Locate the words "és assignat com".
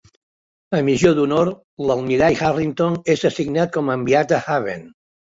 3.15-3.91